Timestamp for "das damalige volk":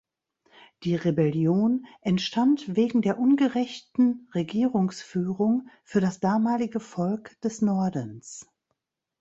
6.01-7.39